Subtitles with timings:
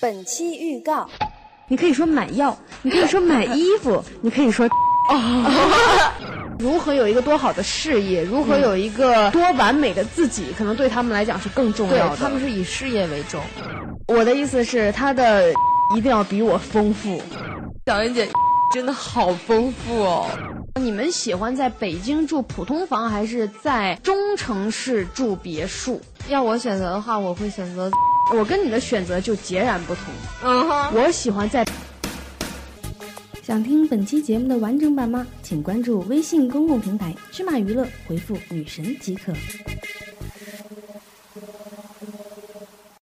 [0.00, 1.08] 本期预告，
[1.66, 4.70] 你可以说买药，你可以说买衣服，你可以说哦，
[6.58, 12.16] 如何有一个多好的事业，如何有一个多完美的自己，可能对他们来讲是更重要的。
[12.16, 13.40] 他们是以事业为重。
[14.08, 15.52] 我的意思是，他的
[15.96, 17.22] 一定要比我丰富。
[17.86, 18.28] 小云姐
[18.74, 20.26] 真的好丰富哦。
[20.80, 26.00] 你们喜欢在北京住普通房，还是在中城市住别墅？
[26.28, 27.90] 要我选择的话，我会选择。
[28.36, 30.04] 我跟你的选择就截然不同。
[30.44, 31.64] 嗯哼，我喜欢在。
[33.48, 35.26] 想听本期节目的完整版吗？
[35.42, 39.32] 请关注微信公共平台“芝麻娱乐”，回复“女神”即可。